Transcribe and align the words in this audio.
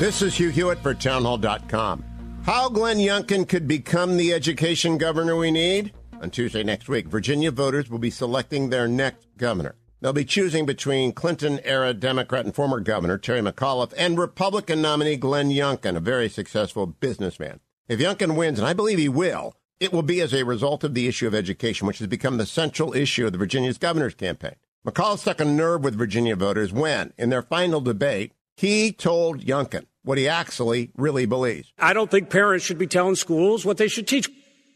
This 0.00 0.22
is 0.22 0.34
Hugh 0.34 0.48
Hewitt 0.48 0.78
for 0.78 0.94
townhall.com. 0.94 2.02
How 2.46 2.70
Glenn 2.70 2.96
Youngkin 2.96 3.46
could 3.46 3.68
become 3.68 4.16
the 4.16 4.32
education 4.32 4.96
governor 4.96 5.36
we 5.36 5.50
need? 5.50 5.92
On 6.22 6.30
Tuesday 6.30 6.62
next 6.62 6.88
week, 6.88 7.06
Virginia 7.06 7.50
voters 7.50 7.90
will 7.90 7.98
be 7.98 8.08
selecting 8.08 8.70
their 8.70 8.88
next 8.88 9.26
governor. 9.36 9.74
They'll 10.00 10.14
be 10.14 10.24
choosing 10.24 10.64
between 10.64 11.12
Clinton 11.12 11.60
era 11.64 11.92
Democrat 11.92 12.46
and 12.46 12.54
former 12.54 12.80
governor 12.80 13.18
Terry 13.18 13.42
McAuliffe 13.42 13.92
and 13.94 14.18
Republican 14.18 14.80
nominee 14.80 15.16
Glenn 15.16 15.50
Youngkin, 15.50 15.96
a 15.96 16.00
very 16.00 16.30
successful 16.30 16.86
businessman. 16.86 17.60
If 17.86 18.00
Youngkin 18.00 18.38
wins, 18.38 18.58
and 18.58 18.66
I 18.66 18.72
believe 18.72 18.98
he 18.98 19.10
will, 19.10 19.54
it 19.80 19.92
will 19.92 20.00
be 20.00 20.22
as 20.22 20.32
a 20.32 20.46
result 20.46 20.82
of 20.82 20.94
the 20.94 21.08
issue 21.08 21.26
of 21.26 21.34
education, 21.34 21.86
which 21.86 21.98
has 21.98 22.08
become 22.08 22.38
the 22.38 22.46
central 22.46 22.96
issue 22.96 23.26
of 23.26 23.32
the 23.32 23.38
Virginia's 23.38 23.76
governor's 23.76 24.14
campaign. 24.14 24.54
McAuliffe 24.82 25.18
stuck 25.18 25.42
a 25.42 25.44
nerve 25.44 25.84
with 25.84 25.98
Virginia 25.98 26.36
voters 26.36 26.72
when, 26.72 27.12
in 27.18 27.28
their 27.28 27.42
final 27.42 27.82
debate, 27.82 28.32
he 28.60 28.92
told 28.92 29.40
Youngkin 29.40 29.86
what 30.02 30.18
he 30.18 30.28
actually 30.28 30.90
really 30.94 31.24
believes. 31.24 31.72
I 31.78 31.94
don't 31.94 32.10
think 32.10 32.28
parents 32.28 32.62
should 32.62 32.76
be 32.76 32.86
telling 32.86 33.14
schools 33.14 33.64
what 33.64 33.78
they 33.78 33.88
should 33.88 34.06
teach. 34.06 34.28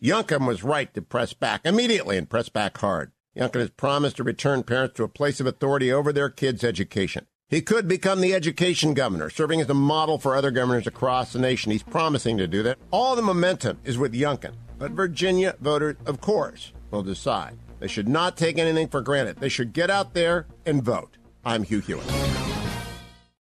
Youngkin 0.00 0.46
was 0.46 0.62
right 0.62 0.94
to 0.94 1.02
press 1.02 1.32
back 1.32 1.62
immediately 1.64 2.16
and 2.16 2.30
press 2.30 2.48
back 2.48 2.78
hard. 2.78 3.10
Youngkin 3.36 3.58
has 3.58 3.70
promised 3.70 4.18
to 4.18 4.22
return 4.22 4.62
parents 4.62 4.94
to 4.96 5.02
a 5.02 5.08
place 5.08 5.40
of 5.40 5.48
authority 5.48 5.92
over 5.92 6.12
their 6.12 6.28
kids' 6.28 6.62
education. 6.62 7.26
He 7.48 7.60
could 7.60 7.88
become 7.88 8.20
the 8.20 8.34
education 8.34 8.94
governor, 8.94 9.30
serving 9.30 9.60
as 9.60 9.68
a 9.68 9.74
model 9.74 10.16
for 10.16 10.36
other 10.36 10.52
governors 10.52 10.86
across 10.86 11.32
the 11.32 11.40
nation. 11.40 11.72
He's 11.72 11.82
promising 11.82 12.38
to 12.38 12.46
do 12.46 12.62
that. 12.62 12.78
All 12.92 13.16
the 13.16 13.22
momentum 13.22 13.80
is 13.82 13.98
with 13.98 14.14
Youngkin, 14.14 14.52
but 14.78 14.92
Virginia 14.92 15.56
voters, 15.60 15.96
of 16.06 16.20
course, 16.20 16.72
will 16.92 17.02
decide. 17.02 17.58
They 17.80 17.88
should 17.88 18.08
not 18.08 18.36
take 18.36 18.58
anything 18.58 18.86
for 18.86 19.00
granted. 19.00 19.38
They 19.38 19.48
should 19.48 19.72
get 19.72 19.90
out 19.90 20.14
there 20.14 20.46
and 20.64 20.84
vote. 20.84 21.16
I'm 21.44 21.64
Hugh 21.64 21.80
Hewitt. 21.80 22.31